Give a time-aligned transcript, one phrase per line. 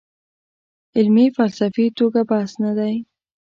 [0.97, 2.95] علمي فلسفي توګه بحث نه دی.